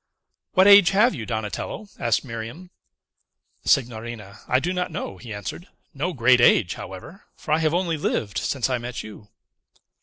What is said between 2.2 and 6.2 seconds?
Miriam. "Signorina, I do not know," he answered; "no